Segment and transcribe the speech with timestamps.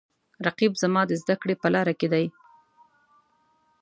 [0.45, 2.25] رقیب زما د زده کړې په لاره کې دی